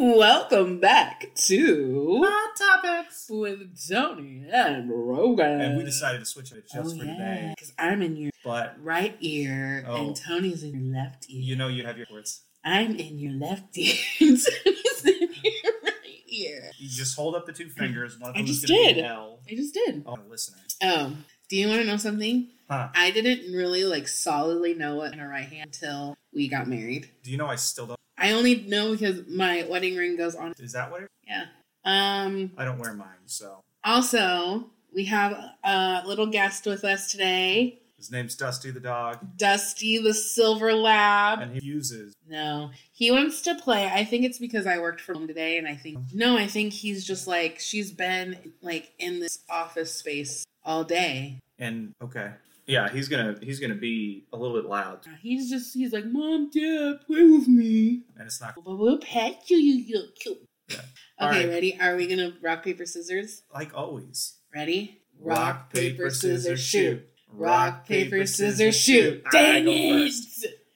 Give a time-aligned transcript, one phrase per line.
[0.00, 3.26] Welcome back to Hot topics.
[3.28, 5.60] with Tony and Rogan.
[5.60, 7.52] And we decided to switch it just oh, for today.
[7.56, 9.96] Because I'm in your But right ear Oh.
[9.96, 11.40] and Tony's in your left ear.
[11.42, 12.42] you know you have your words.
[12.64, 16.70] I'm in your left ear and Tony's in your right ear.
[16.78, 18.16] You just hold up the two fingers.
[18.20, 19.04] One of I them is just going to be did.
[19.04, 19.40] L.
[19.50, 20.04] I just did.
[20.06, 20.60] Oh, listening.
[20.80, 22.46] Oh, um, do you want to know something?
[22.70, 22.90] Huh.
[22.94, 27.10] I didn't really like solidly know what in her right hand until we got married.
[27.24, 27.97] Do you know I still don't?
[28.18, 30.54] I only know because my wedding ring goes on.
[30.58, 31.02] Is that what?
[31.02, 31.44] It, Yeah.
[31.84, 32.52] Um.
[32.56, 35.32] I don't wear mine, so Also, we have
[35.64, 41.40] a little guest with us today, his name's Dusty the dog, Dusty the Silver Lab.
[41.40, 42.14] and he uses.
[42.28, 43.86] No, he wants to play.
[43.86, 46.72] I think it's because I worked for him today, and I think no, I think
[46.72, 51.40] he's just like she's been like in this office space all day.
[51.58, 52.30] And okay,
[52.68, 56.50] yeah, he's gonna he's gonna be a little bit loud, He's just he's like, Mom,
[56.50, 58.02] Dad, play with me.
[58.16, 60.38] and it's not But we'll pet you, you, you cute.
[60.68, 60.76] Yeah.
[61.20, 61.48] Okay, right.
[61.48, 61.80] ready?
[61.80, 63.42] Are we gonna rock paper scissors?
[63.52, 64.34] like always.
[64.54, 65.00] Ready?
[65.20, 67.04] Rock, paper, scissors, shoot.
[67.32, 69.24] Rock, paper, scissors, shoot.
[69.32, 70.12] Dang it!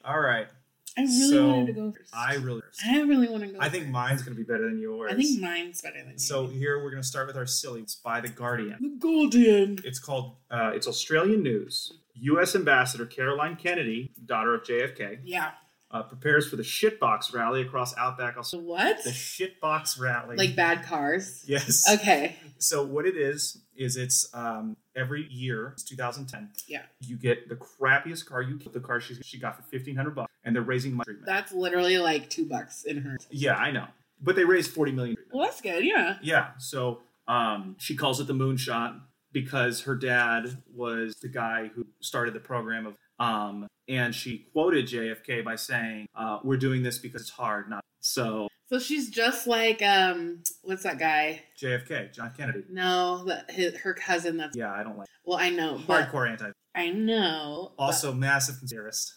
[0.04, 0.48] All right.
[0.96, 2.14] I really So, wanted to go first.
[2.14, 2.62] I really.
[2.86, 3.58] I really want to go.
[3.60, 3.92] I think first.
[3.92, 5.10] mine's gonna be better than yours.
[5.12, 6.24] I think mine's better than yours.
[6.26, 7.80] So here we're gonna start with our silly.
[7.82, 8.76] It's by the Guardian.
[8.80, 9.78] the Guardian.
[9.84, 10.36] It's called.
[10.50, 11.94] Uh, it's Australian news.
[12.14, 12.54] U.S.
[12.54, 15.52] Ambassador Caroline Kennedy, daughter of JFK, Yeah.
[15.92, 18.66] Uh, prepares for the shitbox rally across Outback So Australia.
[18.66, 19.04] what?
[19.04, 20.36] The shitbox rally.
[20.36, 21.44] Like bad cars.
[21.46, 21.84] yes.
[21.92, 22.36] Okay.
[22.58, 25.70] So what it is is it's um, every year.
[25.74, 26.50] It's 2010.
[26.68, 26.82] Yeah.
[27.00, 28.40] You get the crappiest car.
[28.42, 31.12] You the car she she got for 1500 bucks, and they're raising money.
[31.26, 33.18] That's literally like two bucks in her.
[33.30, 33.86] yeah, I know,
[34.20, 35.16] but they raised 40 million.
[35.32, 35.84] Well, that's good.
[35.84, 36.16] Yeah.
[36.22, 36.50] Yeah.
[36.58, 39.00] So um, she calls it the moonshot
[39.32, 44.86] because her dad was the guy who started the program of um, and she quoted
[44.86, 49.46] JFK by saying, uh, "We're doing this because it's hard, not so." So she's just
[49.46, 51.42] like um, what's that guy?
[51.60, 52.64] JFK, John Kennedy.
[52.70, 54.38] No, the, his, her cousin.
[54.38, 56.50] That's Yeah, I don't like well, I know, hardcore anti.
[56.74, 57.72] I know.
[57.78, 59.12] Also, massive conspiracist.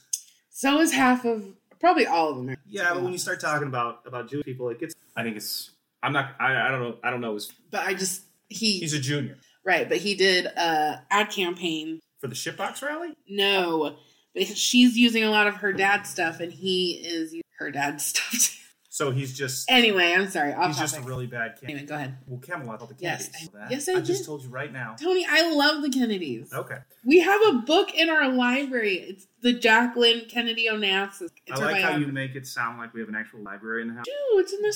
[0.50, 1.46] so is half of
[1.80, 2.50] probably all of them.
[2.50, 4.94] are- Yeah, but when you start talking about about Jewish people, it gets.
[5.16, 5.72] I think it's.
[6.04, 6.36] I'm not.
[6.40, 6.98] I, I don't know.
[7.04, 7.34] I don't know.
[7.36, 12.02] His, But I just he he's a junior right, but he did a ad campaign.
[12.26, 13.16] For the shitbox rally.
[13.30, 13.98] No,
[14.34, 18.06] but she's using a lot of her dad's stuff, and he is using her dad's
[18.08, 18.32] stuff.
[18.32, 18.62] too.
[18.90, 19.70] So he's just.
[19.70, 20.54] anyway, I'm sorry.
[20.54, 21.70] Off he's just a really bad kid.
[21.70, 23.50] Anyway, go ahead, Well, Camelot the Yes, Kennedys.
[23.62, 24.26] I- yes, I I just did.
[24.26, 24.96] told you right now.
[24.98, 25.26] Tony.
[25.30, 26.54] I love the Kennedys.
[26.54, 26.78] Okay.
[27.04, 28.96] We have a book in our library.
[29.00, 31.30] It's the Jacqueline Kennedy Onassis.
[31.46, 33.90] It's I like how you make it sound like we have an actual library in
[33.90, 34.06] the house.
[34.06, 34.74] Dude, it's in the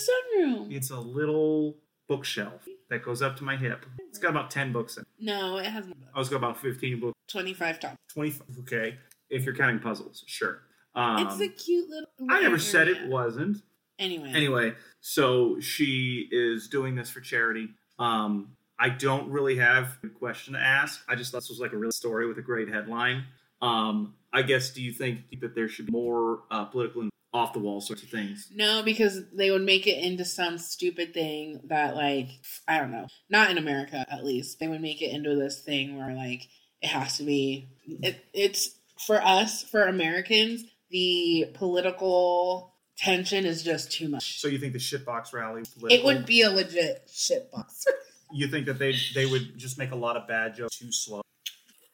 [0.67, 0.75] sunroom.
[0.75, 1.77] It's a little
[2.09, 3.85] bookshelf that goes up to my hip.
[4.09, 5.07] It's got about 10 books in it.
[5.19, 7.17] No, it has I was got about 15 books.
[7.29, 7.95] 25 top.
[8.13, 8.97] 20, okay.
[9.29, 10.63] If you're counting puzzles, sure.
[10.95, 12.09] Um, it's a cute little.
[12.29, 13.57] I never said it wasn't.
[13.99, 14.31] Anyway.
[14.33, 17.69] Anyway, so she is doing this for charity.
[17.99, 21.03] Um, I don't really have a question to ask.
[21.07, 23.25] I just thought this was like a real story with a great headline.
[23.61, 27.59] Um, I guess, do you think that there should be more uh, political off the
[27.59, 28.47] wall sorts of things?
[28.53, 32.29] No, because they would make it into some stupid thing that, like,
[32.67, 33.07] I don't know.
[33.29, 34.59] Not in America, at least.
[34.59, 36.47] They would make it into this thing where, like,
[36.81, 37.69] it has to be.
[37.87, 38.71] It, it's
[39.05, 44.39] for us, for Americans, the political tension is just too much.
[44.39, 45.61] So you think the shitbox rally?
[45.81, 47.85] was It would be a legit shitbox.
[48.31, 51.23] You think that they they would just make a lot of bad jokes too slow?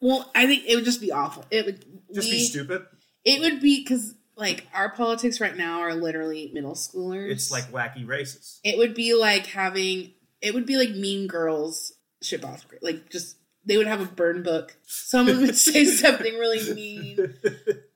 [0.02, 1.46] well, I think it would just be awful.
[1.50, 2.85] It would Just we- be stupid.
[3.23, 7.29] It would be because, like, our politics right now are literally middle schoolers.
[7.29, 8.59] It's like wacky races.
[8.63, 12.66] It would be like having it would be like Mean Girls ship off.
[12.81, 14.78] Like just they would have a burn book.
[14.85, 17.34] Someone would say something really mean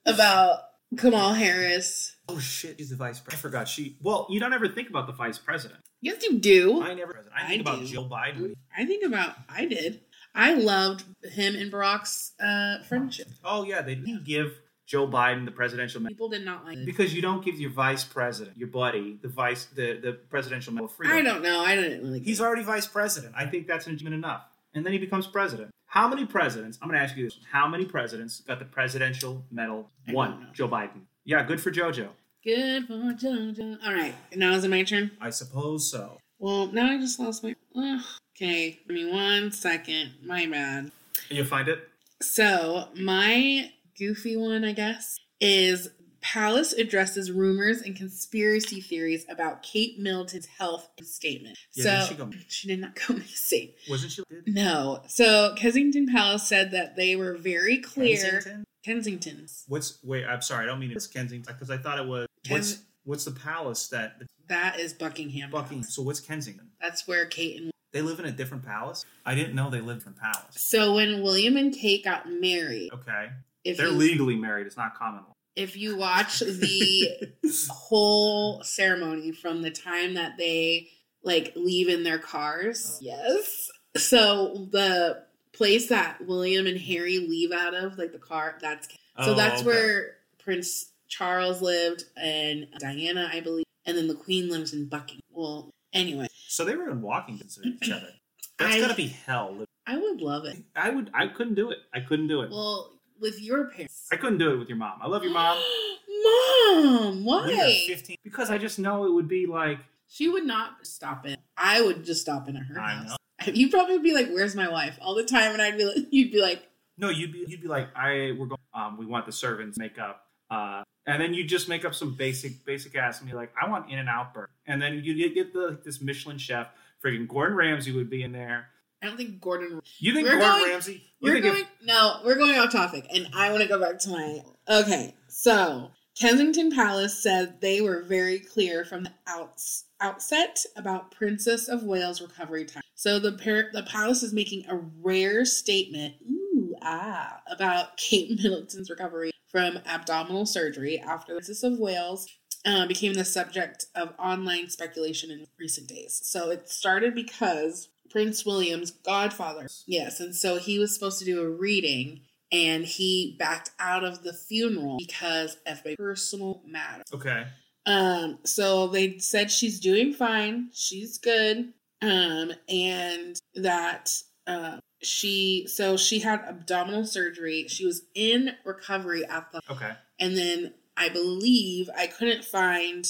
[0.05, 0.59] about
[0.97, 2.15] Kamal Harris.
[2.27, 3.33] oh shit, she's the vice president.
[3.33, 3.97] I forgot she.
[4.01, 5.79] Well, you don't ever think about the vice president.
[6.01, 6.81] Yes, you do.
[6.81, 7.25] I never.
[7.35, 7.85] I I think about do.
[7.85, 8.55] Jill Biden.
[8.75, 10.01] I think about I did.
[10.33, 13.27] I loved him and Barack's uh, friendship.
[13.43, 16.85] Oh yeah, they didn't give Joe Biden the presidential medal People did not like it.
[16.85, 20.87] because you don't give your vice president, your buddy, the vice, the the presidential medal
[20.87, 21.15] of freedom.
[21.15, 21.63] I don't know.
[21.63, 22.21] I didn't really.
[22.21, 23.35] He's already vice president.
[23.37, 24.45] I think that's enough.
[24.73, 25.69] And then he becomes president.
[25.85, 26.79] How many presidents?
[26.81, 29.91] I'm going to ask you this: How many presidents got the presidential medal?
[30.07, 30.47] I One.
[30.53, 31.01] Joe Biden.
[31.23, 32.09] Yeah, good for JoJo.
[32.43, 33.77] good for JoJo.
[33.85, 35.11] All right, now is it my turn?
[35.21, 36.17] I suppose so.
[36.39, 37.55] Well, now I just lost my.
[37.75, 38.01] Ugh.
[38.35, 40.13] okay, give me one second.
[40.23, 40.91] My bad.
[41.29, 41.87] You find it?
[42.21, 45.89] So, my goofy one, I guess, is
[46.21, 51.57] Palace addresses rumors and conspiracy theories about Kate Middleton's health statement.
[51.75, 53.71] Yeah, so, she go- she did not go missing.
[53.89, 54.23] Wasn't she?
[54.29, 54.53] Did?
[54.53, 55.01] No.
[55.07, 58.17] So, Kensington Palace said that they were very clear.
[58.31, 58.65] Kensington?
[58.83, 59.63] Kensington's.
[59.67, 60.25] What's wait?
[60.25, 60.63] I'm sorry.
[60.63, 62.27] I don't mean it's Kensington because I thought it was.
[62.45, 65.51] Kens- What's what's the palace that That is Buckingham.
[65.51, 65.81] Buckingham.
[65.83, 65.95] Palace.
[65.95, 66.69] So what's Kensington?
[66.81, 69.05] That's where Kate and They live in a different palace.
[69.25, 70.55] I didn't know they lived in a palace.
[70.57, 73.29] so when William and Kate got married, Okay,
[73.63, 74.67] if they're you, legally married.
[74.67, 75.33] It's not common law.
[75.55, 77.09] if you watch the
[77.69, 80.89] whole ceremony from the time that they
[81.23, 82.93] like leave in their cars.
[82.95, 82.99] Oh.
[83.01, 83.69] Yes.
[83.97, 85.23] So the
[85.53, 89.61] place that William and Harry leave out of, like the car, that's so Oh, that's
[89.61, 89.67] okay.
[89.67, 95.21] where Prince Charles lived and Diana, I believe, and then the Queen lives in Buckingham.
[95.31, 98.09] Well, anyway, So they were in walking distance of each other.
[98.59, 99.65] That's I- gotta be hell.
[99.87, 100.57] I would love it.
[100.75, 101.09] I would.
[101.15, 101.79] I couldn't do it.
[101.93, 102.51] I couldn't do it.
[102.51, 104.07] Well, with your parents.
[104.11, 104.99] I couldn't do it with your mom.
[105.01, 105.57] I love your mom.
[106.23, 107.83] Mom, why?
[107.87, 111.39] 15 because I just know it would be like She would not stop it.
[111.55, 113.09] I would just stop in at her I house.
[113.09, 113.15] know.
[113.53, 116.31] You'd probably be like, "Where's my wife?" all the time, and I'd be like, "You'd
[116.31, 116.67] be like,
[116.97, 117.09] no.
[117.09, 118.57] You'd be you'd be like I we're going.
[118.73, 120.25] Um, we want the servants to make up.
[120.51, 123.69] Uh, and then you just make up some basic basic ass and be like, I
[123.69, 124.49] want In and Out burger.
[124.67, 126.67] And then you get the this Michelin chef,
[127.03, 128.67] freaking Gordon Ramsay would be in there.
[129.01, 131.03] I don't think Gordon." You think We're Gordon going- Ramsay?
[131.19, 133.79] You We're think if- going no, we're going off topic, and I want to go
[133.79, 135.15] back to my okay.
[135.27, 141.83] So Kensington Palace said they were very clear from the outs, outset about Princess of
[141.83, 142.83] Wales recovery time.
[142.95, 148.89] So the par- the palace is making a rare statement, ooh ah, about Kate Middleton's
[148.89, 152.27] recovery from abdominal surgery after the Princess of Wales
[152.65, 156.19] uh, became the subject of online speculation in recent days.
[156.23, 161.41] So it started because Prince William's godfather, yes, and so he was supposed to do
[161.41, 162.21] a reading
[162.51, 167.03] and he backed out of the funeral because of a personal matter.
[167.13, 167.45] okay.
[167.85, 174.11] Um, so they said she's doing fine, she's good, um, and that
[174.47, 177.65] uh, she so she had abdominal surgery.
[177.67, 179.93] She was in recovery at the Okay.
[180.19, 183.05] and then I believe I couldn't find.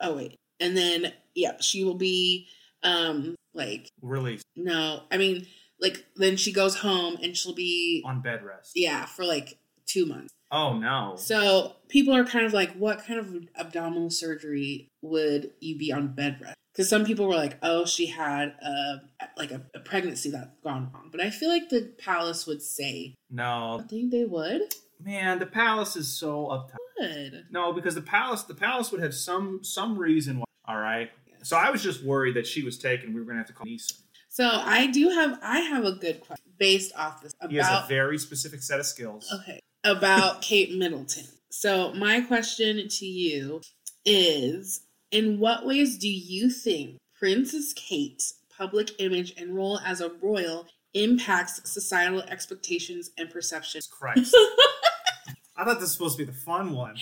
[0.00, 2.48] Oh wait, and then yeah, she will be
[2.82, 5.46] um like Released no, I mean
[5.80, 8.72] like then she goes home and she'll be on bed rest.
[8.74, 10.32] yeah for like two months.
[10.50, 11.14] Oh no.
[11.16, 16.08] So people are kind of like, what kind of abdominal surgery would you be on
[16.08, 16.54] bed rest?
[16.72, 19.02] Because some people were like, oh, she had a
[19.36, 21.08] like a, a pregnancy that's gone wrong.
[21.10, 23.80] But I feel like the palace would say, no.
[23.80, 24.62] I think they would.
[25.02, 26.76] Man, the palace is so uptight.
[27.00, 27.46] Would.
[27.50, 30.44] No, because the palace the palace would have some some reason why.
[30.66, 31.10] All right.
[31.42, 33.14] So I was just worried that she was taken.
[33.14, 34.00] We were gonna have to call Neeson.
[34.28, 37.86] So I do have I have a good question based off this He has a
[37.88, 39.32] very specific set of skills.
[39.32, 41.24] okay about Kate Middleton.
[41.50, 43.60] So my question to you
[44.04, 50.10] is in what ways do you think Princess Kate's public image and role as a
[50.20, 53.86] royal impacts societal expectations and perceptions?
[53.86, 54.36] Christ.
[55.56, 56.96] I thought this was supposed to be the fun one.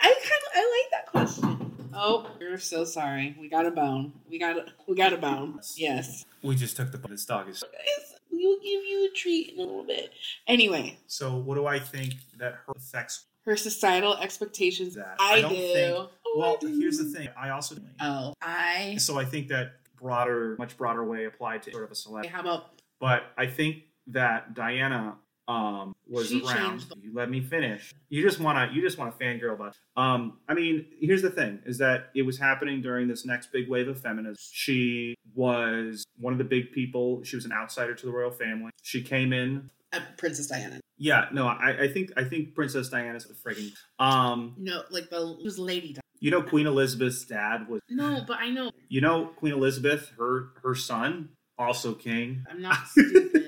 [0.00, 1.61] I kind of I like that question.
[1.94, 3.36] Oh, we're so sorry.
[3.38, 4.12] We got a bone.
[4.28, 5.60] We got a, we got a bone.
[5.76, 6.24] Yes.
[6.42, 7.62] We just took the this dog is.
[7.62, 10.10] It's- We'll give you a treat in a little bit.
[10.48, 13.26] Anyway, So what do I think that her affects?
[13.44, 14.94] her societal expectations.
[14.96, 15.16] That.
[15.20, 15.56] I, don't do.
[15.56, 16.78] think- Oh, Well, I do.
[16.80, 17.28] here's the thing.
[17.36, 18.96] I also Oh, I.
[18.98, 22.26] so I think that broader, much broader way applied to sort of a select.
[22.26, 25.14] How about But I think that Diana
[25.52, 26.80] um, was She around.
[26.80, 27.92] the- You let me finish.
[28.08, 28.74] You just want to.
[28.74, 29.76] You just want to fangirl about.
[29.96, 33.68] Um, I mean, here's the thing: is that it was happening during this next big
[33.68, 34.36] wave of feminism.
[34.52, 37.22] She was one of the big people.
[37.24, 38.70] She was an outsider to the royal family.
[38.82, 39.70] She came in.
[39.92, 40.80] uh, Princess Diana?
[40.98, 43.72] Yeah, no, I, I think I think Princess Diana's the frigging.
[43.98, 47.80] Um, No, like the it was Lady you know, Queen Elizabeth's dad was.
[47.90, 52.44] No, but I know You know, Queen Elizabeth, her her son, also king.
[52.48, 53.41] I'm not stupid.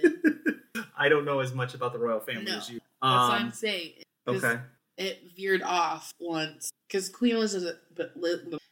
[1.04, 2.56] I don't know as much about the royal family No.
[2.56, 2.80] as you.
[2.80, 3.92] That's what I'm Um, saying.
[4.26, 4.58] okay.
[4.96, 8.14] It veered off once because Queen Elizabeth, but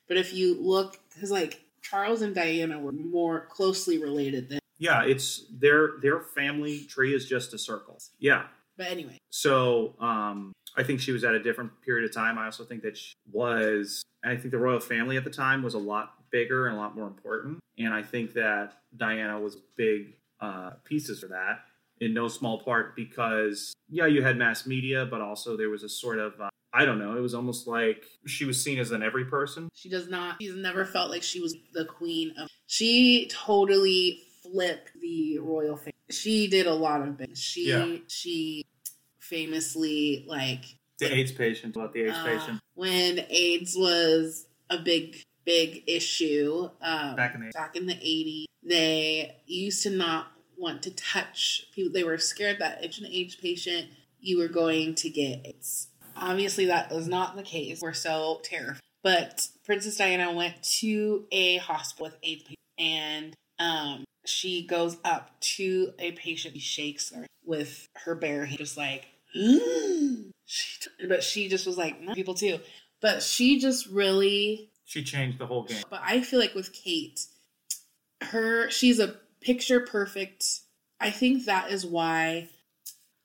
[0.08, 4.60] but if you look, because like Charles and Diana were more closely related than.
[4.78, 7.98] Yeah, it's their their family tree is just a circle.
[8.18, 8.46] Yeah.
[8.78, 12.38] But anyway, So um, I think she was at a different period of time.
[12.38, 14.02] I also think that she was.
[14.24, 16.96] I think the royal family at the time was a lot bigger and a lot
[16.96, 17.58] more important.
[17.78, 21.64] And I think that Diana was big uh, pieces for that,
[22.02, 25.88] in no small part because yeah, you had mass media, but also there was a
[25.88, 27.16] sort of uh, I don't know.
[27.16, 29.68] It was almost like she was seen as an every person.
[29.74, 30.36] she does not.
[30.40, 32.48] She's never felt like she was the queen of.
[32.66, 35.92] She totally flipped the royal family.
[36.10, 37.38] She did a lot of things.
[37.38, 37.96] She Yeah.
[38.08, 38.64] she
[39.20, 40.64] famously like
[40.98, 46.68] The AIDS patient, about the AIDS uh, patient when AIDS was a big big issue
[46.80, 50.28] um, back in the back in the 80s they used to not
[50.62, 51.92] want to touch people.
[51.92, 53.88] They were scared that if an AIDS patient
[54.20, 55.88] you were going to get AIDS.
[56.16, 57.80] Obviously that was not the case.
[57.82, 58.80] We're so terrified.
[59.02, 65.32] But Princess Diana went to a hospital with AIDS patients, and um, she goes up
[65.56, 70.78] to a patient, she shakes her with her bare hand, just like, she,
[71.08, 72.60] but she just was like, "No, people too.
[73.00, 75.82] But she just really She changed the whole game.
[75.90, 77.26] but I feel like with Kate,
[78.22, 80.44] her she's a picture perfect.
[81.00, 82.48] I think that is why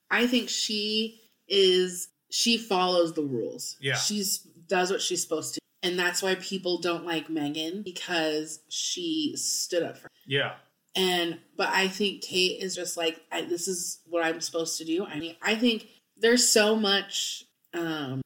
[0.10, 3.78] I think she is she follows the rules.
[3.80, 3.96] Yeah.
[3.96, 5.60] She's does what she's supposed to.
[5.84, 10.56] And that's why people don't like Meghan because she stood up for Yeah.
[10.96, 14.86] and but I think Kate is just like I, this is what I'm supposed to
[14.86, 15.06] do.
[15.06, 17.44] I mean, I think there's so much
[17.74, 18.22] um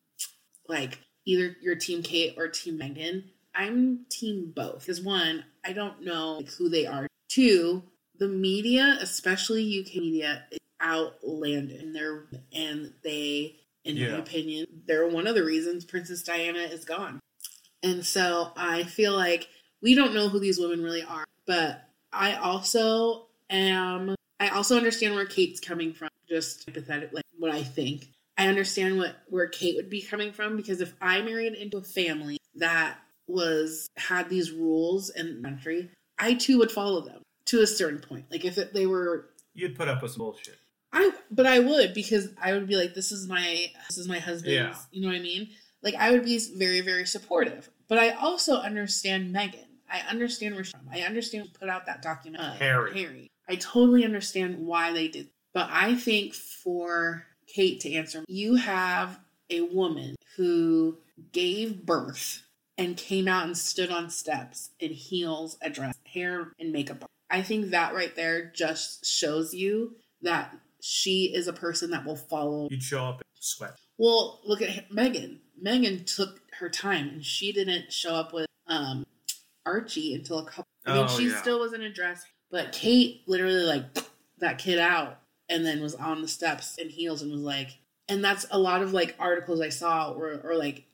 [0.67, 3.25] like either you're team Kate or team Meghan.
[3.53, 7.05] I'm team both because one, I don't know like, who they are.
[7.31, 7.83] Two,
[8.19, 15.07] the media, especially UK media, is outlandish and they're and they, in my opinion, they're
[15.07, 17.21] one of the reasons Princess Diana is gone.
[17.83, 19.47] And so I feel like
[19.81, 25.15] we don't know who these women really are, but I also am I also understand
[25.15, 28.09] where Kate's coming from, just hypothetically like what I think.
[28.38, 31.81] I understand what where Kate would be coming from because if I married into a
[31.81, 32.97] family that
[33.27, 35.89] was had these rules in the country,
[36.21, 38.25] I too would follow them to a certain point.
[38.31, 40.57] Like if it, they were You'd put up with some bullshit.
[40.93, 44.19] I but I would because I would be like, this is my this is my
[44.19, 44.53] husband's.
[44.53, 44.75] Yeah.
[44.91, 45.49] You know what I mean?
[45.81, 49.65] Like I would be very very supportive, but I also understand Meghan.
[49.91, 50.87] I understand where she's from.
[50.91, 52.41] I understand who put out that document.
[52.41, 52.97] uh, Harry.
[52.97, 53.31] Harry.
[53.49, 59.19] I totally understand why they did, but I think for Kate to answer, you have
[59.49, 60.97] a woman who
[61.33, 62.43] gave birth
[62.77, 67.05] and came out and stood on steps in heels, a dress, hair, and makeup.
[67.29, 72.15] I think that right there just shows you that she is a person that will
[72.15, 72.67] follow.
[72.69, 73.77] You'd show up in sweat.
[73.97, 75.37] Well, look at Meghan.
[75.63, 79.05] Meghan took her time and she didn't show up with um,
[79.65, 80.65] Archie until a couple.
[80.85, 81.39] I mean, Oh, she yeah.
[81.41, 83.83] still was in a dress, but Kate literally like
[84.39, 87.77] that kid out and then was on the steps in heels and was like,
[88.09, 90.85] and that's a lot of like articles I saw or or like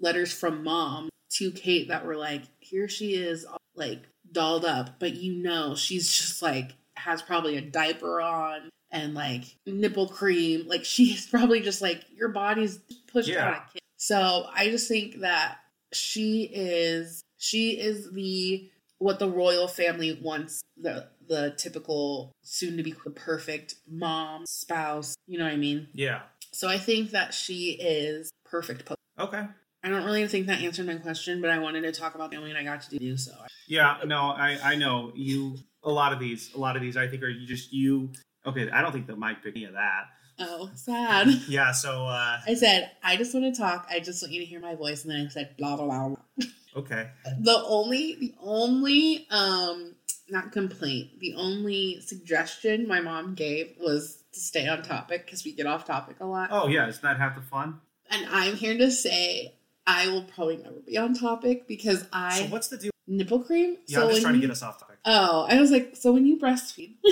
[0.00, 4.02] letters from mom to Kate that were like, here she is, like
[4.32, 9.44] dolled up, but you know she's just like has probably a diaper on and like
[9.66, 10.66] nipple cream.
[10.66, 12.78] Like she's probably just like your body's
[13.12, 13.48] pushed Yeah.
[13.48, 13.82] out a kid.
[13.96, 15.58] So I just think that
[15.92, 22.82] she is she is the what the royal family wants the the typical soon to
[22.82, 26.20] be perfect mom spouse you know what i mean Yeah.
[26.52, 29.46] so i think that she is perfect Okay.
[29.84, 32.50] I don't really think that answered my question but i wanted to talk about family
[32.50, 33.32] and i got to do so
[33.68, 33.98] Yeah.
[34.06, 35.56] No, I I know you.
[35.84, 38.10] A lot of these, a lot of these, I think are you just you.
[38.44, 40.04] Okay, I don't think the mic picked any of that.
[40.40, 41.72] oh sad Yeah.
[41.72, 44.60] So uh i said i just want to talk i just want you to hear
[44.60, 46.16] my voice and then i said blah blah blah
[46.76, 47.10] okay.
[47.40, 49.94] the only the only um
[50.30, 55.52] not complaint the only suggestion my mom gave was to stay on topic because we
[55.54, 57.80] get off topic a lot Oh yeah, isn't that half the fun?
[58.10, 59.54] and i'm here to say
[59.88, 62.90] i will probably never be on topic because i so what's the deal?
[63.08, 64.98] nipple cream Yeah, I'm just trying to get us off topic.
[65.04, 66.94] oh i was like so when you breastfeed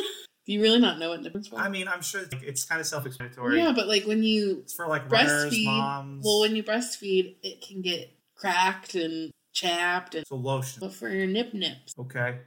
[0.47, 2.87] do you really not know what nipple cream I mean, I'm sure it's kind of
[2.87, 3.59] self-explanatory.
[3.59, 6.25] yeah but like when you It's for like runners, breastfeed moms.
[6.25, 10.81] well when you breastfeed it can get cracked and chapped and so lotion.
[10.81, 12.39] but for your nip nips Okay.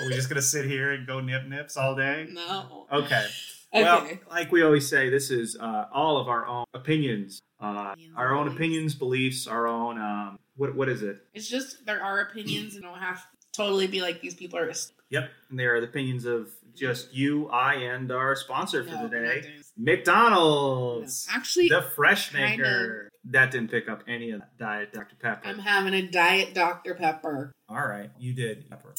[0.00, 2.26] Are we just gonna sit here and go nip nips all day?
[2.32, 3.26] no Okay.
[3.74, 7.94] okay Well, like we always say, this is uh, all of our own opinions, uh,
[8.16, 9.98] our own opinions, beliefs, our own.
[9.98, 11.18] Um, what what is it?
[11.34, 14.70] It's just there are opinions and don't have to totally be like these people are.
[15.10, 19.08] Yep, and they are the opinions of just you, I, and our sponsor for No,
[19.08, 19.44] the day.
[19.76, 21.26] McDonald's.
[21.28, 21.36] No.
[21.36, 23.08] Actually, the fresh maker.
[23.30, 25.48] That didn't pick up any of that diet Dr Pepper.
[25.48, 27.52] I'm having a diet Dr Pepper.
[27.68, 28.94] All right, you did Pepper.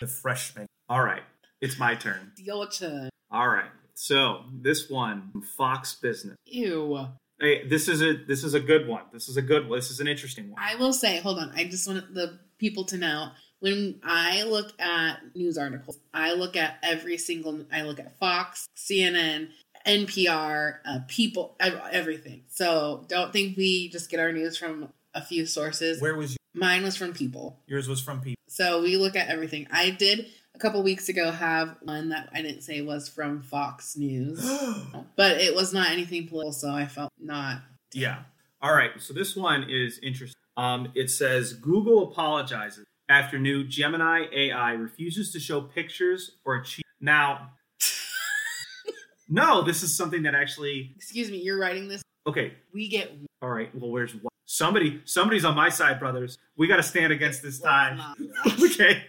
[0.00, 0.68] The fresh maker.
[0.88, 1.22] All right,
[1.60, 2.32] it's my turn.
[2.36, 3.10] Your turn.
[3.30, 6.36] All right, so this one Fox Business.
[6.46, 7.08] Ew.
[7.40, 9.02] Hey, this is a this is a good one.
[9.12, 9.78] This is a good one.
[9.78, 10.60] This is an interesting one.
[10.62, 11.52] I will say, hold on.
[11.54, 13.30] I just want the people to know
[13.60, 17.64] when I look at news articles, I look at every single.
[17.72, 19.48] I look at Fox, CNN,
[19.86, 22.42] NPR, uh, People, everything.
[22.48, 26.00] So don't think we just get our news from a few sources.
[26.00, 26.36] Where was you?
[26.54, 27.60] Mine was from People.
[27.66, 27.88] yours?
[27.88, 28.42] Was from people.
[28.48, 29.66] So we look at everything.
[29.70, 30.26] I did
[30.58, 34.44] a couple weeks ago have one that I didn't say was from Fox News,
[35.16, 37.62] but it was not anything political, so I felt not.
[37.92, 38.22] yeah.
[38.60, 38.90] All right.
[38.98, 40.34] So this one is interesting.
[40.56, 46.82] Um, it says Google apologizes after new Gemini AI refuses to show pictures or achieve.
[47.00, 47.52] Now,
[49.28, 50.92] no, this is something that actually.
[50.96, 52.02] Excuse me, you're writing this.
[52.26, 52.54] Okay.
[52.74, 53.72] We get All right.
[53.76, 54.32] Well, where's what?
[54.46, 56.36] Somebody, somebody's on my side, brothers.
[56.56, 58.00] We got to stand against this time.
[58.64, 59.04] Okay.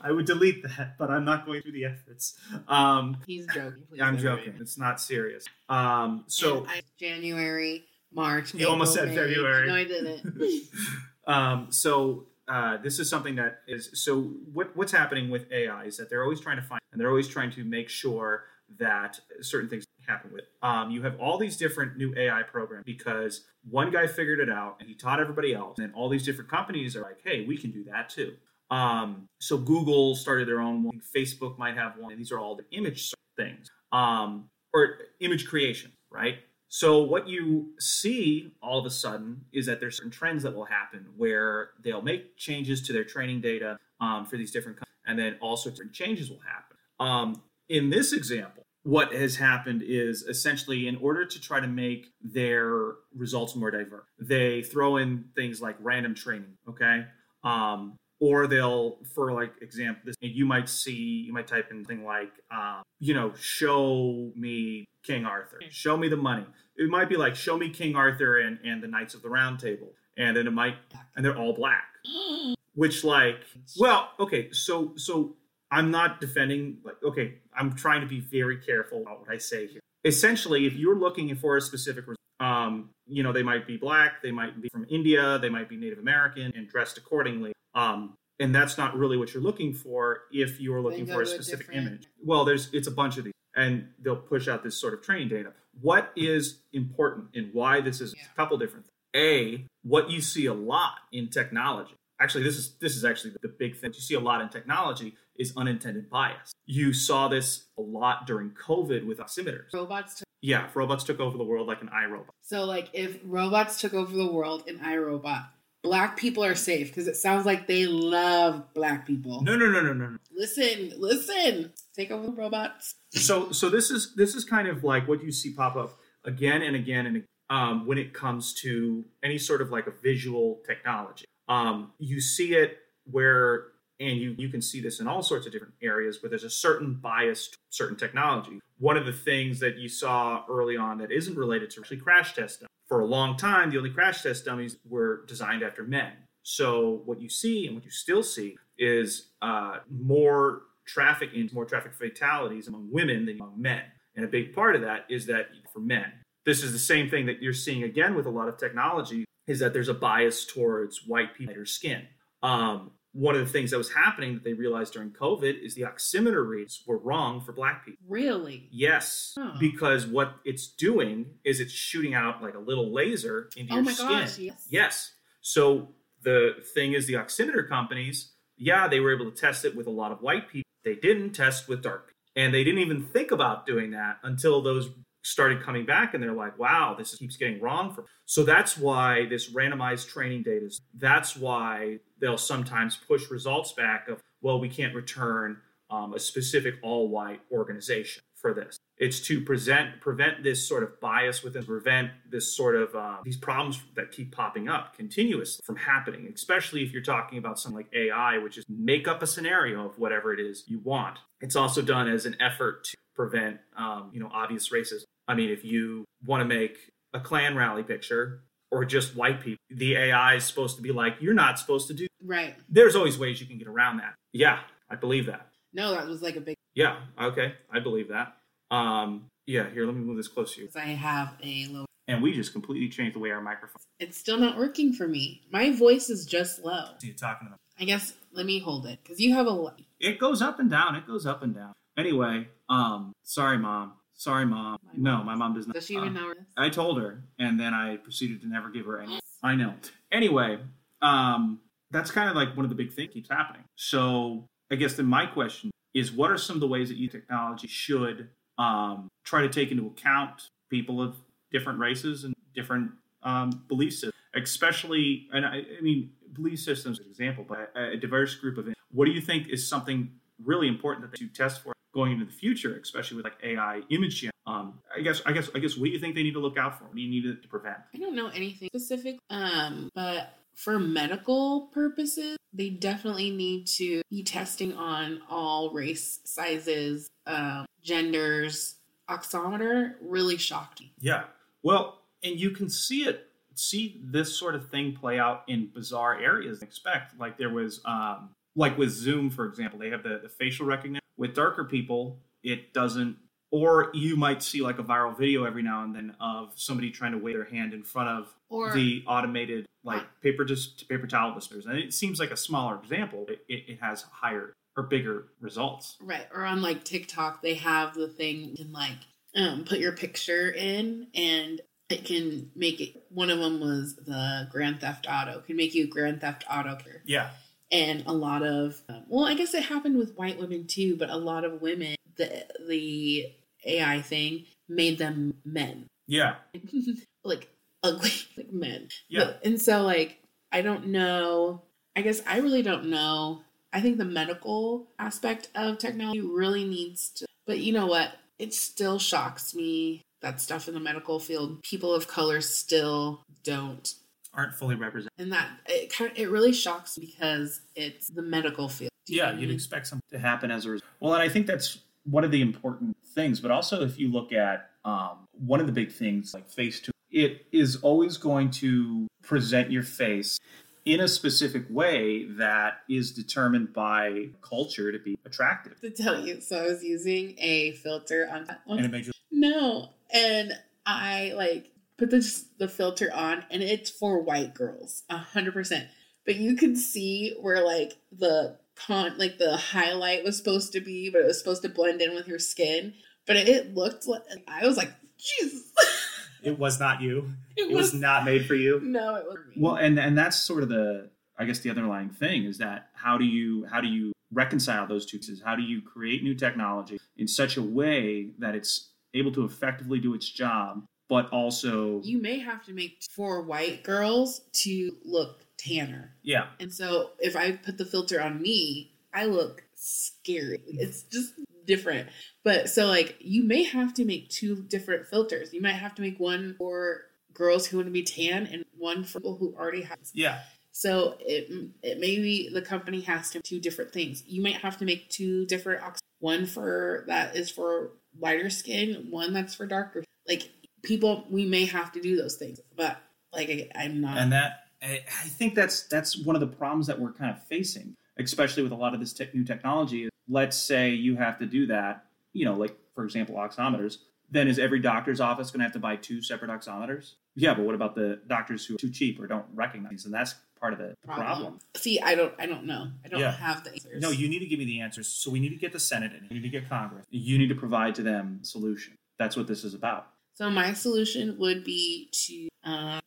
[0.00, 2.38] I would delete that, but I'm not going through the efforts.
[2.68, 3.84] Um, He's joking.
[3.88, 4.54] Please, I'm joking.
[4.60, 5.44] It's not serious.
[5.68, 8.54] Um, so, I- January, March.
[8.54, 9.16] You almost said May.
[9.16, 9.68] February.
[9.68, 10.68] No, I didn't.
[11.26, 14.22] um, so uh, this is something that is so.
[14.52, 17.28] What, what's happening with AI is that they're always trying to find, and they're always
[17.28, 18.44] trying to make sure
[18.78, 20.44] that certain things happen with.
[20.62, 24.76] Um, you have all these different new AI programs because one guy figured it out
[24.80, 27.70] and he taught everybody else, and all these different companies are like, "Hey, we can
[27.70, 28.34] do that too."
[28.70, 31.00] Um, so Google started their own one.
[31.14, 32.12] Facebook might have one.
[32.12, 36.38] And these are all the image things, um, or image creation, right?
[36.68, 40.64] So what you see all of a sudden is that there's certain trends that will
[40.64, 45.36] happen where they'll make changes to their training data um, for these different, and then
[45.40, 46.76] all sorts of changes will happen.
[46.98, 52.08] Um, in this example, what has happened is essentially in order to try to make
[52.20, 57.06] their results more diverse, they throw in things like random training, okay?
[57.44, 62.04] Um, or they'll, for like example, this you might see, you might type in something
[62.04, 66.46] like, um, you know, show me King Arthur, show me the money.
[66.76, 69.58] It might be like, show me King Arthur and, and the Knights of the Round
[69.58, 70.76] Table, and then it might,
[71.16, 71.84] and they're all black.
[72.74, 73.36] Which like
[73.78, 75.36] well okay so so
[75.70, 79.68] i'm not defending like okay i'm trying to be very careful about what i say
[79.68, 79.80] here.
[80.04, 82.04] Essentially if you're looking for a specific
[82.40, 85.76] um you know they might be black they might be from india they might be
[85.76, 90.60] native american and dressed accordingly um and that's not really what you're looking for if
[90.60, 93.88] you're looking for a specific different- image well there's it's a bunch of these and
[94.02, 98.14] they'll push out this sort of training data what is important and why this is
[98.16, 98.24] Yeah.
[98.32, 102.74] a couple different things a what you see a lot in technology actually this is
[102.80, 106.52] this is actually the big thing you see a lot in technology is unintended bias
[106.66, 110.18] you saw this a lot during covid with oximeters Robots.
[110.18, 112.26] Took, yeah if robots took over the world like an iRobot.
[112.42, 115.46] so, like, if robots took over the world in iRobot,
[115.84, 119.42] black people are safe because it sounds like they love black people.
[119.42, 121.72] no no no no no no Listen, listen.
[121.94, 122.96] Take over the robots.
[123.12, 126.62] so so this is this is kind of like what you see pop up again
[126.62, 131.26] and again and um, when it comes to any sort of like a visual technology
[131.48, 132.78] um, you see it
[133.10, 133.66] where
[134.00, 136.50] and you you can see this in all sorts of different areas where there's a
[136.50, 141.12] certain bias to certain technology one of the things that you saw early on that
[141.12, 142.70] isn't related to actually crash test dummies.
[142.88, 146.12] for a long time the only crash test dummies were designed after men
[146.44, 151.64] so what you see and what you still see is uh, more traffic in more
[151.64, 153.82] traffic fatalities among women than among men.
[154.14, 156.04] And a big part of that is that for men,
[156.44, 159.58] this is the same thing that you're seeing again with a lot of technology is
[159.60, 162.06] that there's a bias towards white people lighter skin.
[162.42, 165.82] Um, one of the things that was happening that they realized during COVID is the
[165.82, 168.04] oximeter reads were wrong for black people.
[168.08, 168.68] Really?
[168.72, 169.52] Yes, Huh.
[169.58, 173.84] because what it's doing is it's shooting out like a little laser into Oh your
[173.84, 174.08] my skin.
[174.08, 174.66] gosh, yes.
[174.68, 175.12] Yes.
[175.40, 179.86] So the thing is, the oximeter companies, yeah, they were able to test it with
[179.86, 180.68] a lot of white people.
[180.84, 184.60] They didn't test with dark people, and they didn't even think about doing that until
[184.60, 184.88] those
[185.24, 189.26] started coming back, and they're like, "Wow, this keeps getting wrong." For so that's why
[189.26, 190.66] this randomized training data.
[190.66, 195.60] is That's why they'll sometimes push results back of, "Well, we can't return
[195.90, 201.42] um, a specific all-white organization for this." It's to present prevent this sort of bias
[201.42, 206.30] within prevent this sort of um, these problems that keep popping up continuously from happening,
[206.32, 209.98] especially if you're talking about something like AI, which is make up a scenario of
[209.98, 211.18] whatever it is you want.
[211.40, 215.04] It's also done as an effort to prevent um, you know obvious racism.
[215.28, 216.76] I mean, if you want to make
[217.12, 221.16] a Klan rally picture or just white people, the AI is supposed to be like,
[221.20, 222.06] you're not supposed to do.
[222.22, 222.54] Right.
[222.68, 224.14] There's always ways you can get around that.
[224.32, 224.60] Yeah,
[224.90, 225.48] I believe that.
[225.72, 226.56] No, that was like a big.
[226.74, 228.36] Yeah, okay, I believe that.
[228.70, 230.62] Um, yeah, here, let me move this closer.
[230.62, 231.84] Because I have a low.
[232.08, 233.80] And we just completely changed the way our microphone.
[233.98, 235.42] It's still not working for me.
[235.50, 236.84] My voice is just low.
[236.98, 237.58] So you're talking about.
[237.80, 239.50] I guess let me hold it because you have a.
[239.50, 240.96] lo- It goes up and down.
[240.96, 241.72] It goes up and down.
[241.96, 243.92] Anyway, um, sorry, mom.
[244.24, 244.78] Sorry, mom.
[244.82, 245.26] My No, mom.
[245.26, 245.74] my mom does not.
[245.74, 246.44] Does she even uh, know this?
[246.56, 249.20] I told her, and then I proceeded to never give her any.
[249.42, 249.74] I know.
[250.10, 250.60] Anyway,
[251.02, 251.60] um,
[251.90, 253.64] that's kind of like one of the big things keeps happening.
[253.76, 257.06] So I guess then my question is, what are some of the ways that you
[257.06, 261.16] technology should um, try to take into account people of
[261.52, 262.92] different races and different
[263.24, 267.90] um, belief systems, especially, and I, I mean, belief systems, as an example, but a,
[267.90, 268.68] a diverse group of.
[268.90, 272.32] What do you think is something really important that you test for going into the
[272.32, 274.30] future, especially with like AI image gen?
[274.46, 276.58] Um, I guess, I guess, I guess, what do you think they need to look
[276.58, 276.84] out for?
[276.84, 277.78] What do you need to prevent?
[277.94, 279.18] I don't know anything specific.
[279.30, 287.08] Um, but for medical purposes, they definitely need to be testing on all race sizes,
[287.26, 288.76] um, genders.
[289.08, 290.90] Oximeter really shocked me.
[290.98, 291.24] Yeah.
[291.62, 296.18] Well, and you can see it see this sort of thing play out in bizarre
[296.18, 296.62] areas.
[296.62, 300.66] Expect like there was um, like with Zoom, for example, they have the, the facial
[300.66, 301.00] recognition.
[301.16, 303.16] With darker people, it doesn't.
[303.50, 307.12] Or you might see like a viral video every now and then of somebody trying
[307.12, 311.34] to wave their hand in front of Or the automated like paper just paper towel
[311.34, 313.26] dispensers, and it seems like a smaller example.
[313.28, 315.96] It, it, it has higher or bigger results.
[316.00, 318.98] right, or on like TikTok, they have the thing you can like
[319.36, 323.04] um, put your picture in, and it can make it.
[323.10, 325.40] One of them was the Grand Theft Auto.
[325.40, 327.02] Can make you a Grand Theft Auto character.
[327.04, 327.30] Yeah,
[327.72, 331.10] and a lot of um, well i guess it happened with white women too but
[331.10, 333.26] a lot of women the the
[333.66, 335.86] ai thing made them men.
[336.06, 336.36] Yeah,
[337.24, 337.48] like
[337.82, 338.88] ugly like men.
[339.08, 339.24] Yeah.
[339.24, 340.18] But- and so like
[340.52, 341.62] i don't know.
[341.96, 343.42] I guess i really don't know.
[343.72, 348.12] I think the medical aspect of technology really needs to but you know what?
[348.38, 353.94] It still shocks me that stuff in the medical field people of color still don't
[354.36, 355.12] Aren't fully represented.
[355.18, 359.32] and that it kind of, it really shocks because it's the medical field you Yeah,
[359.32, 359.50] you'd mean?
[359.54, 360.90] expect something to happen as a result.
[361.00, 363.40] Well, and I think that's one of the important things.
[363.40, 367.46] But also, if you look at um, one of the big things like Facetune, it
[367.52, 370.38] is always going to present your face
[370.84, 375.80] in a specific way that is determined by culture to be attractive.
[375.80, 376.40] to tell you.
[376.40, 378.78] So I was using a filter on that one.
[378.78, 380.52] And it makes you No, and
[380.84, 385.88] I like put this the filter on, and it's for white girls, a hundred percent.
[386.26, 391.10] But you can see where like the con, like the highlight was supposed to be,
[391.10, 392.94] but it was supposed to blend in with your skin.
[393.26, 395.72] But it looked like I was like, Jesus,
[396.42, 397.30] it was not you.
[397.56, 398.80] it, It was not made for you.
[398.82, 399.62] no, it was me.
[399.62, 403.18] Well, and and that's sort of the I guess the underlying thing is that how
[403.18, 405.42] do you how do you reconcile those two pieces?
[405.44, 410.00] How do you create new technology in such a way that it's able to effectively
[410.00, 415.44] do its job, but also you may have to make for white girls to look
[415.56, 416.14] tanner.
[416.22, 420.60] yeah And so if I put the filter on me, I look scary.
[420.66, 421.34] It's just
[421.66, 422.08] different.
[422.42, 425.52] But so like you may have to make two different filters.
[425.52, 429.04] You might have to make one for girls who want to be tan and one
[429.04, 429.98] for people who already have.
[430.12, 430.40] yeah
[430.72, 431.50] So it
[431.82, 434.22] it maybe the company has to do two different things.
[434.26, 439.06] You might have to make two different ox- one for that is for lighter skin,
[439.10, 440.04] one that's for darker.
[440.26, 440.50] Like
[440.84, 442.98] people, we may have to do those things, but
[443.32, 444.18] like I, I'm not.
[444.18, 447.42] and that I I think that's that's one of the problems that we're kind of
[447.46, 450.08] facing, especially with a lot of this tech, new technology.
[450.28, 453.98] Let's say you have to do that, you know, like for example, oximeters.
[454.30, 457.12] Then is every doctor's office going to have to buy two separate oximeters?
[457.36, 460.06] Yeah, but what about the doctors who are too cheap or don't recognize?
[460.06, 461.26] And that's part of the problem.
[461.26, 461.58] problem.
[461.76, 462.88] See, I don't, I don't know.
[463.04, 463.32] I don't Yeah.
[463.32, 464.00] have the answers.
[464.00, 465.08] No, you need to give me the answers.
[465.08, 466.24] So we need to get the Senate in.
[466.30, 467.04] You need to get Congress.
[467.10, 468.94] You need to provide to them a solution.
[469.18, 470.08] That's what this is about.
[470.34, 473.00] So my solution would be to um,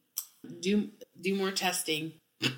[0.61, 0.89] do
[1.21, 2.13] do more testing.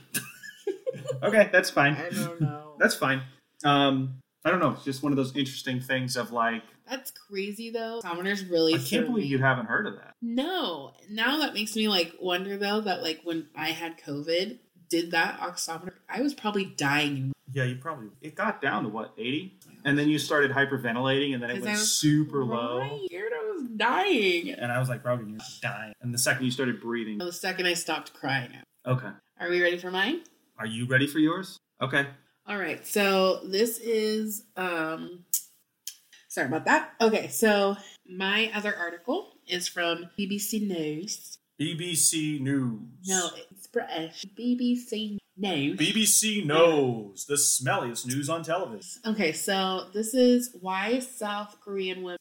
[1.21, 1.93] Okay, that's fine.
[1.95, 2.75] I don't know.
[2.79, 3.21] That's fine.
[3.65, 4.71] Um, I don't know.
[4.71, 7.99] It's just one of those interesting things of like, That's crazy though.
[8.01, 8.75] Commoners really.
[8.75, 9.29] I can't believe me.
[9.29, 10.13] you haven't heard of that.
[10.21, 10.93] No.
[11.10, 15.39] Now that makes me like wonder though that like when I had COVID, did that
[15.41, 15.93] oximeter?
[16.08, 18.10] I was probably dying Yeah, you probably.
[18.22, 21.78] It got down to what eighty, and then you started hyperventilating, and then it went
[21.80, 23.00] was super low.
[23.08, 24.52] Scared I was dying.
[24.52, 25.94] And I was like, Rogan, you're dying.
[26.02, 28.52] And the second you started breathing, The second I stopped crying.
[28.86, 29.10] okay.
[29.40, 30.22] Are we ready for mine?
[30.58, 31.58] Are you ready for yours?
[31.82, 32.06] Okay.
[32.46, 35.24] All right, so this is um
[36.28, 36.92] sorry about that.
[37.02, 41.38] Okay, so my other article is from BBC News.
[41.60, 42.80] BBC News.
[43.08, 44.26] No, it's British.
[44.38, 45.80] BBC News.
[45.80, 49.02] BBC knows the smelliest news on television.
[49.06, 52.17] Okay, so this is why South Korean women.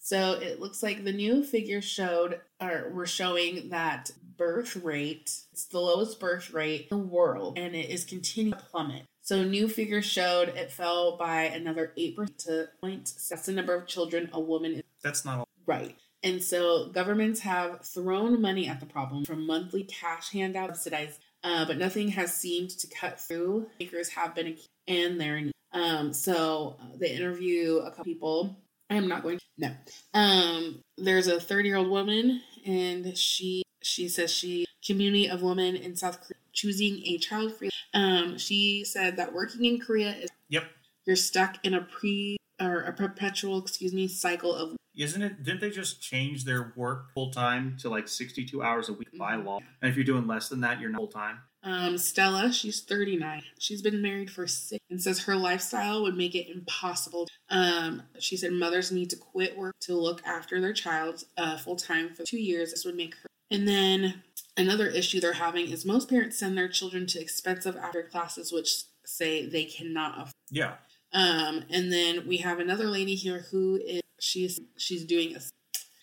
[0.00, 5.66] So it looks like the new figures showed or were showing that birth rate, it's
[5.66, 9.02] the lowest birth rate in the world, and it is continuing to plummet.
[9.20, 13.12] So new figures showed it fell by another eight percent to point.
[13.28, 15.48] That's the number of children a woman is That's not all.
[15.66, 15.94] right.
[16.22, 21.64] And so governments have thrown money at the problem from monthly cash handouts subsidized, uh,
[21.64, 23.66] but nothing has seemed to cut through.
[23.80, 24.56] Makers have been
[24.86, 25.40] and their
[25.72, 26.12] um.
[26.12, 28.58] So uh, they interview a couple people.
[28.90, 29.38] I am not going.
[29.38, 29.70] To, no.
[30.14, 30.80] Um.
[30.96, 35.96] There's a 30 year old woman, and she she says she community of women in
[35.96, 37.70] South Korea choosing a child free.
[37.94, 38.36] Um.
[38.38, 40.64] She said that working in Korea is Yep.
[41.06, 45.42] you're stuck in a pre or a perpetual excuse me cycle of Isn't it?
[45.44, 49.34] Didn't they just change their work full time to like sixty-two hours a week by
[49.36, 49.44] Mhm.
[49.44, 49.58] law?
[49.80, 51.38] And if you're doing less than that, you're not full time.
[51.64, 53.42] Um, Stella, she's 39.
[53.58, 57.26] She's been married for six and says her lifestyle would make it impossible.
[57.48, 61.74] Um, she said mothers need to quit work to look after their child uh, full
[61.76, 62.70] time for two years.
[62.70, 63.26] This would make her.
[63.50, 64.22] And then
[64.56, 68.84] another issue they're having is most parents send their children to expensive after classes, which
[69.04, 70.32] say they cannot afford.
[70.50, 70.76] Yeah.
[71.12, 75.40] Um, and then we have another lady here who is she's she's doing a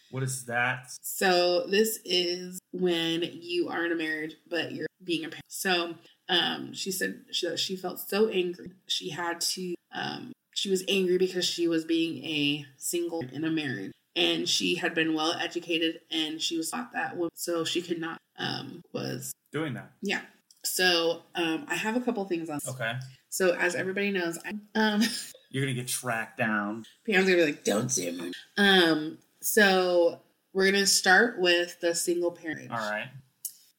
[0.10, 0.88] What is that?
[1.02, 5.44] so this is when you are in a marriage but you're being a parent.
[5.48, 5.96] So
[6.28, 8.72] um, she said she, she felt so angry.
[8.88, 13.52] She had to um, she was angry because she was being a single in a
[13.52, 18.00] marriage and she had been well educated and she was taught that so she could
[18.00, 19.92] not um, was Doing that.
[20.02, 20.22] yeah.
[20.64, 22.60] So um, I have a couple things on.
[22.68, 22.94] Okay.
[23.36, 25.02] So as everybody knows, I, um,
[25.50, 26.86] You're gonna get tracked down.
[27.06, 30.22] Pam's gonna be like, "Don't say moon." Um, so
[30.54, 32.72] we're gonna start with the single parent.
[32.72, 33.10] All right.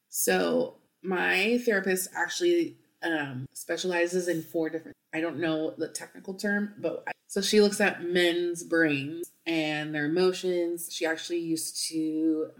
[0.09, 4.95] So my therapist actually um, specializes in four different.
[5.11, 9.91] I don't know the technical term, but I, so she looks at men's brains and
[9.93, 10.89] their emotions.
[10.91, 12.51] She actually used to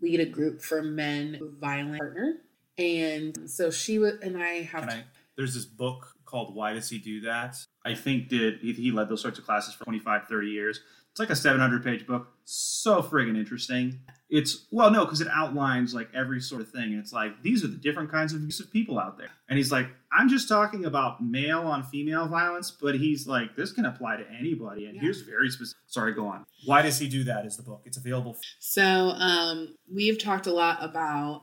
[0.00, 2.36] lead a group for men with violent partner,
[2.78, 4.14] and so she was.
[4.22, 4.84] And I have.
[4.84, 5.02] I?
[5.36, 7.56] There's this book called Why Does He Do That?
[7.84, 10.80] I think did he, led those sorts of classes for 25, 30 years.
[11.10, 12.28] It's like a 700 page book.
[12.44, 13.98] So friggin' interesting.
[14.28, 17.64] It's well, no, because it outlines like every sort of thing, and it's like these
[17.64, 19.30] are the different kinds of abusive people out there.
[19.48, 23.72] And he's like, I'm just talking about male on female violence, but he's like, this
[23.72, 25.00] can apply to anybody, and Yeah.
[25.00, 25.82] here's very specific.
[25.88, 26.44] Sorry, go on.
[26.64, 27.44] Why does he do that?
[27.44, 27.82] Is the book?
[27.86, 28.36] It's available.
[28.60, 31.42] So um, we've talked a lot about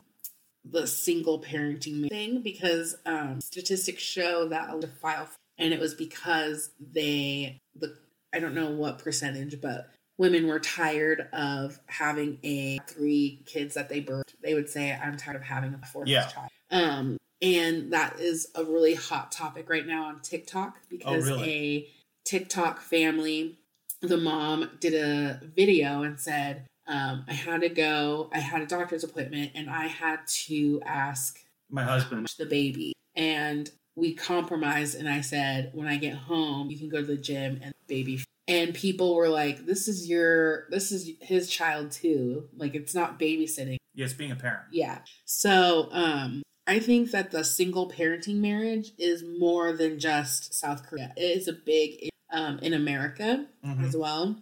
[0.72, 6.72] the single parenting thing because um, statistics show that a file, and it was because
[6.94, 7.96] they the
[8.34, 13.90] I don't know what percentage, but women were tired of having a three kids that
[13.90, 14.36] they birthed.
[14.42, 16.28] They would say, "I'm tired of having a fourth Yeah.
[16.28, 21.50] child." Um, and that is a really hot topic right now on TikTok because really?
[21.50, 21.90] a
[22.26, 23.58] TikTok family,
[24.02, 28.66] the mom did a video and said, um, I had to go, I had a
[28.66, 32.28] doctor's appointment, and I had to ask My husband.
[32.38, 32.94] the baby.
[33.16, 37.18] And we compromised, and I said, when I get home, you can go to the
[37.18, 38.24] gym and baby.
[38.48, 42.48] And people were like, this is your, this is his child too.
[42.56, 43.78] Like, it's not babysitting.
[43.94, 44.66] Yes, being a parent.
[44.72, 45.00] Yeah.
[45.26, 51.14] So, um, I think that the single parenting marriage is more than just South Korea.
[51.18, 53.84] It is a big um, in America Mhm.
[53.88, 54.36] as well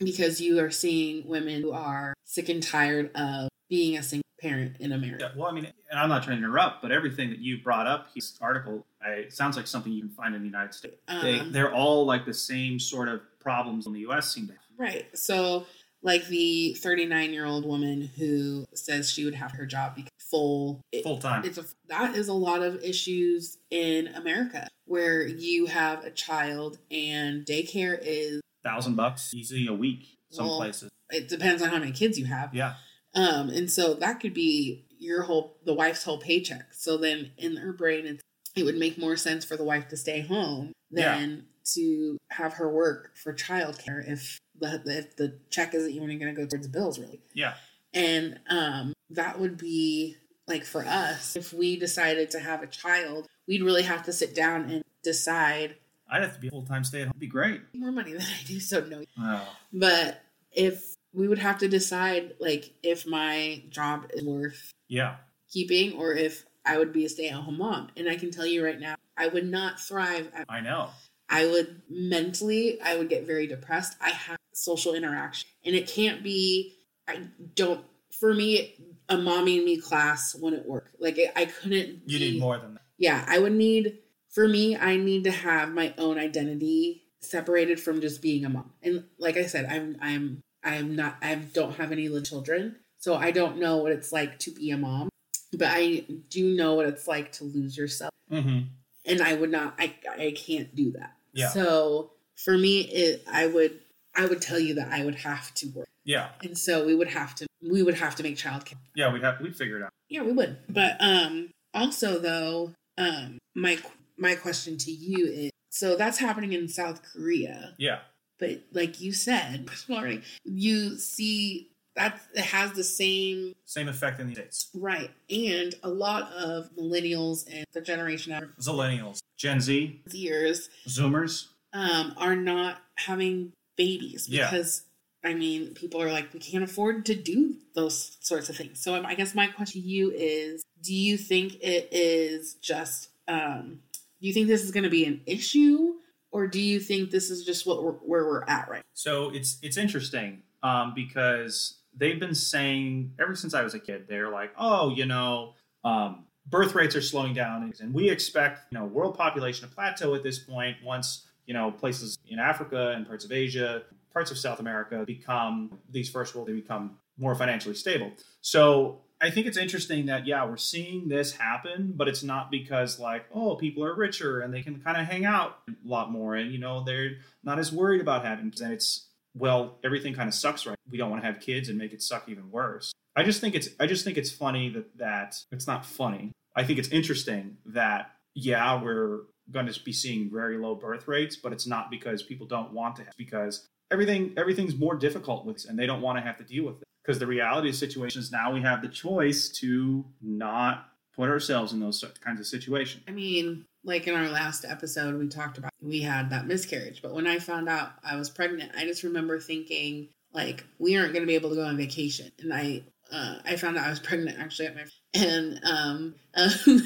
[0.00, 4.76] because you are seeing women who are sick and tired of being a single parent
[4.80, 5.30] in America.
[5.32, 7.86] Yeah, well, I mean, and I'm not trying to interrupt, but everything that you brought
[7.86, 10.96] up, this article, I, sounds like something you can find in the United States.
[11.22, 14.32] they, Um, they're all like the same sort of problems in the U.S.
[14.32, 14.60] seem to have.
[14.78, 15.06] Right.
[15.16, 15.66] So,
[16.02, 20.80] like the 39 year old woman who says she would have her job be full.
[21.02, 21.44] Full time.
[21.44, 26.78] it's a that is a lot of issues in America where you have a child
[26.90, 30.90] and daycare is Thousand bucks easy a week, some Well, places.
[31.10, 32.54] it depends on how many kids you have.
[32.54, 32.74] Yeah.
[33.14, 36.72] Um, and so that could be your whole the wife's whole paycheck.
[36.74, 38.22] So then in her brain it's,
[38.54, 41.18] it would make more sense for the wife to stay home Yeah.
[41.18, 46.34] than to have her work for childcare if the if the check isn't even going
[46.34, 47.20] to go towards bills really.
[47.34, 47.54] Yeah.
[47.94, 53.26] And um, that would be like for us, if we decided to have a child,
[53.48, 55.76] we'd really have to sit down and decide
[56.10, 57.12] I'd have to be a full time stay at home.
[57.12, 57.60] It'd be great.
[57.74, 59.02] more money than I do, so no.
[59.18, 59.48] Oh.
[59.72, 65.16] But if we would have to decide, like, if my job is worth Yeah.
[65.50, 67.90] keeping or if I would be a stay at home mom.
[67.96, 70.30] And I can tell you right now, I would not thrive.
[70.34, 70.90] At, I know.
[71.28, 73.96] I would mentally, I would get very depressed.
[74.00, 75.48] I have social interaction.
[75.64, 76.74] And it can't be,
[77.08, 77.22] I
[77.54, 77.84] don't,
[78.18, 78.74] for me,
[79.08, 80.90] a mommy and me class wouldn't work.
[80.98, 82.02] Like, I I couldn't.
[82.06, 82.82] You be- need more than that.
[82.98, 83.98] Yeah, I would need,
[84.30, 88.72] for me, I need to have my own identity separated from just being a mom.
[88.82, 92.76] And like I said, I'm, I'm, I'm not, I don't have any little children.
[92.98, 95.08] So I don't know what it's like to be a mom,
[95.52, 98.12] but I do know what it's like to lose yourself.
[98.30, 98.68] Mm-hmm.
[99.06, 101.14] And I would not, I, I can't do that.
[101.32, 101.48] Yeah.
[101.48, 103.78] So for me, it, I would,
[104.14, 105.88] I would tell you that I would have to work.
[106.04, 106.28] Yeah.
[106.42, 108.74] And so we would have to, we would have to make childcare.
[108.94, 109.12] Yeah.
[109.12, 109.90] We'd have we'd figure it out.
[110.08, 110.56] Yeah, we would.
[110.68, 113.78] But um also though, um my
[114.20, 118.00] my question to you is so that's happening in South Korea, Yeah.
[118.38, 119.68] but like you said
[120.44, 124.68] you see that it has the same Same effect in the States.
[124.74, 125.10] right.
[125.28, 131.46] And a lot of millennials and the generation after Zillennials, Gen Z, years Zoomers.
[131.72, 134.50] um are not having babies Yeah.
[134.50, 134.82] because
[135.22, 138.80] I mean, people are like, we can't afford to do those sorts of things.
[138.82, 143.10] So, I guess my question to you is: Do you think it is just?
[143.28, 143.80] Um,
[144.20, 145.94] do you think this is going to be an issue,
[146.30, 148.82] or do you think this is just what we're, where we're at right?
[148.94, 154.06] So it's it's interesting um, because they've been saying ever since I was a kid.
[154.08, 155.54] They're like, oh, you know,
[155.84, 160.14] um, birth rates are slowing down, and we expect you know world population to plateau
[160.14, 164.38] at this point once you know places in Africa and parts of Asia, parts of
[164.38, 168.10] South America become these first world they become more financially stable.
[168.40, 172.98] So I think it's interesting that yeah, we're seeing this happen, but it's not because
[172.98, 176.36] like oh people are richer and they can kind of hang out a lot more,
[176.36, 178.62] and you know they're not as worried about having kids.
[178.62, 180.76] And it's well everything kind of sucks right.
[180.90, 182.92] We don't want to have kids and make it suck even worse.
[183.14, 186.32] I just think it's I just think it's funny that that it's not funny.
[186.56, 191.36] I think it's interesting that yeah we're going to be seeing very low birth rates,
[191.36, 195.66] but it's not because people don't want to, have, because everything everything's more difficult with,
[195.68, 198.30] and they don't want to have to deal with it because the reality of situations
[198.30, 203.04] now we have the choice to not put ourselves in those kinds of situations.
[203.08, 207.14] I mean, like in our last episode, we talked about we had that miscarriage, but
[207.14, 211.22] when I found out I was pregnant, I just remember thinking like we aren't going
[211.22, 214.00] to be able to go on vacation, and I uh, I found out I was
[214.00, 214.84] pregnant actually at my
[215.14, 216.50] and um uh,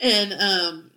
[0.00, 0.90] and um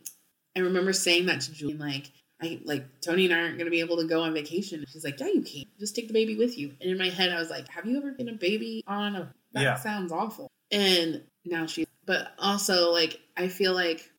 [0.56, 3.80] I remember saying that to Julie like I like Tony and I aren't gonna be
[3.82, 4.86] able to go on vacation.
[4.88, 5.66] She's like, Yeah, you can.
[5.80, 6.74] Just take the baby with you.
[6.82, 9.34] And in my head, I was like, Have you ever been a baby on a?
[9.54, 9.76] That Yeah.
[9.76, 10.48] sounds awful.
[10.72, 14.10] And now she, but also like I feel like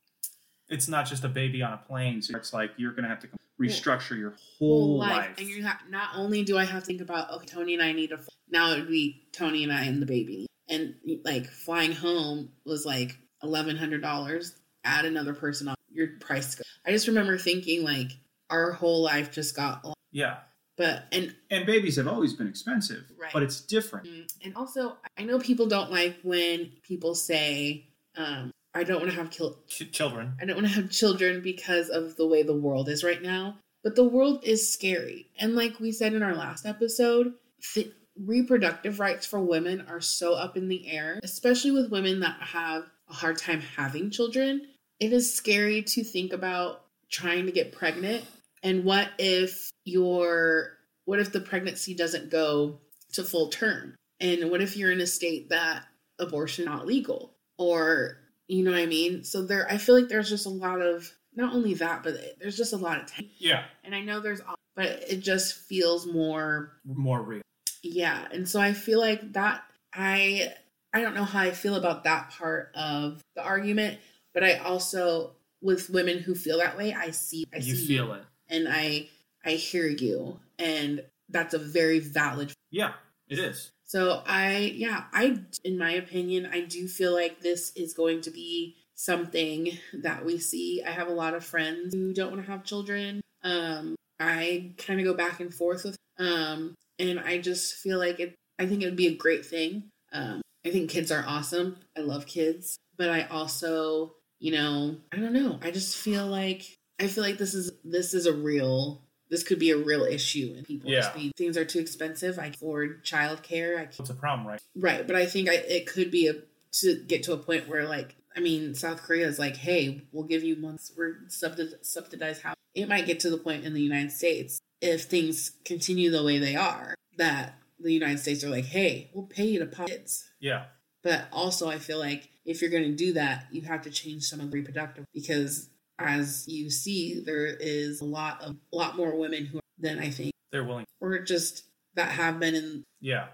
[0.69, 2.21] It's not just a baby on a plane.
[2.21, 3.27] So it's like you're going to have to
[3.59, 5.35] restructure your whole whole life, life.
[5.37, 7.91] and you have not only do I have to think about okay, Tony and I
[7.91, 11.91] need a now it would be Tony and I and the baby, and like flying
[11.91, 14.55] home was like eleven hundred dollars.
[14.83, 16.55] Add another person on your price.
[16.55, 18.11] go- I just remember thinking like
[18.49, 20.37] our whole life just got, yeah.
[20.77, 23.31] but and And babies have always been expensive, Right.
[23.33, 24.07] but it's different.
[24.07, 29.11] Mm, And also, I know people don't like when people say, um, "I don't want
[29.11, 30.33] to have kil- Ch- children.
[30.41, 33.57] I don't want to have children because of the way the world is right now."
[33.83, 37.33] But the world is scary, and like we said in our last episode,
[37.73, 42.39] th- reproductive rights for women are so up in the air, especially with women that
[42.41, 44.67] have a hard time having children.
[45.01, 48.23] It is scary to think about trying to get pregnant,
[48.63, 52.79] and what if your what if the pregnancy doesn't go
[53.13, 53.95] to full term?
[54.19, 55.85] And what if you're in a state that
[56.19, 57.33] abortion not legal?
[57.57, 59.23] Or you know what I mean?
[59.23, 62.55] So there I feel like there's just a lot of not only that, but there's
[62.57, 63.27] just a lot of time.
[63.39, 63.63] Yeah.
[63.83, 64.41] And I know there's
[64.75, 67.41] but it just feels more More real.
[67.83, 68.27] yeah.
[68.31, 70.53] And so I feel like that I
[70.93, 73.97] I don't know how I feel about that part of the argument,
[74.33, 78.13] but I also with women who feel that way, I see I you see feel
[78.13, 78.23] it.
[78.49, 79.09] and I
[79.45, 82.93] I hear you and that's a very valid Yeah,
[83.27, 83.71] it is.
[83.85, 88.31] so I, yeah, I, in my opinion, I do feel like this is going to
[88.31, 90.83] be something that we see.
[90.85, 93.21] I have a lot of friends who don't want to have children.
[93.43, 98.19] Um, I kind of go back and forth with, um, and I just feel like
[98.19, 98.35] it.
[98.59, 99.89] I think it would be a great thing.
[100.13, 101.77] Um, I think kids are awesome.
[101.97, 105.59] I love kids, but I also, you know, I don't know.
[105.61, 109.03] I just feel like I feel like this is this is a real.
[109.29, 111.21] This could be a real issue, and people just Yeah.
[111.21, 112.37] be things are too expensive.
[112.37, 113.77] I afford childcare.
[113.79, 114.59] I What's a problem, right?
[114.75, 116.33] Right, but I think I, it could be a
[116.79, 120.25] to get to a point where like I mean South Korea is like, hey, we'll
[120.25, 122.55] give you months we're subsid- subsidized house.
[122.73, 126.39] It might get to the point in the United States if things continue the way
[126.39, 130.29] they are that the United States are like, hey, we'll pay you to pop kids.
[130.39, 130.65] Yeah.
[131.03, 134.23] But also, I feel like if you're going to do that, you have to change
[134.23, 138.97] some of the reproductive because as you see, there is a lot of a lot
[138.97, 140.85] more women who than I think, They're willing.
[140.99, 141.63] or just
[141.95, 142.83] that have been in.
[142.99, 143.27] Yeah.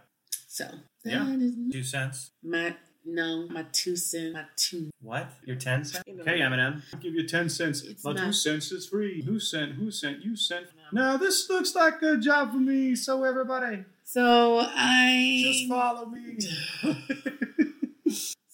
[0.48, 0.66] So
[1.06, 1.24] Yeah.
[1.26, 2.32] that is Two cents.
[2.44, 2.76] my
[3.10, 4.90] no, my two cents, my two.
[5.02, 5.32] What?
[5.46, 6.04] Your ten cents?
[6.08, 6.24] You know.
[6.24, 6.82] Okay, Eminem.
[6.94, 7.82] I'll give you ten cents.
[7.84, 9.22] It's but not- two cents is free.
[9.22, 9.74] Who sent?
[9.74, 10.24] Who sent?
[10.26, 10.68] You sent.
[10.92, 12.96] Now this looks like a job for me.
[12.98, 16.38] So everybody, So I just follow me.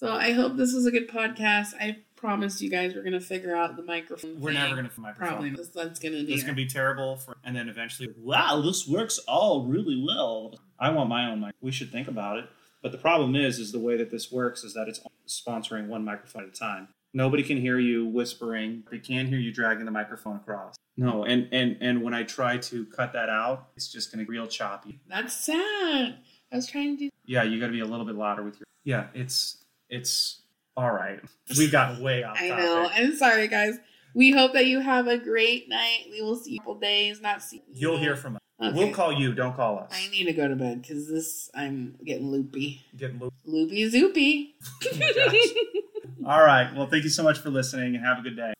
[0.04, 1.74] so I hope this was a good podcast.
[1.80, 4.40] I promised you guys we're gonna figure out the microphone.
[4.40, 4.62] We're thing.
[4.62, 5.28] never gonna find microphone.
[5.30, 8.86] probably this, that's gonna be This can be terrible for, and then eventually, wow, this
[8.86, 10.56] works all really well.
[10.78, 11.56] I want my own mic.
[11.62, 12.50] We should think about it.
[12.82, 16.04] But the problem is, is the way that this works is that it's sponsoring one
[16.04, 16.90] microphone at a time.
[17.14, 18.84] Nobody can hear you whispering.
[18.92, 20.76] They can't hear you dragging the microphone across.
[20.98, 24.30] No, and and and when I try to cut that out, it's just going to
[24.30, 25.00] be real choppy.
[25.08, 26.18] that's sad.
[26.52, 28.60] I was trying to do Yeah, you got to be a little bit louder with
[28.60, 28.66] your.
[28.84, 29.63] Yeah, it's
[29.94, 30.42] it's
[30.76, 31.20] all right.
[31.58, 32.38] We got way off.
[32.40, 32.64] I topic.
[32.66, 32.90] know.
[32.94, 33.78] I'm sorry guys.
[34.16, 36.06] We hope that you have a great night.
[36.12, 38.42] We will see you a couple days, not see You'll hear from us.
[38.62, 38.78] Okay.
[38.78, 39.34] We'll call you.
[39.34, 39.92] Don't call us.
[39.92, 42.82] I need to go to bed because this I'm getting loopy.
[42.96, 43.36] Getting loopy.
[43.46, 44.54] Loopy zoopy.
[46.26, 46.74] All right.
[46.76, 48.53] Well, thank you so much for listening and have a good day.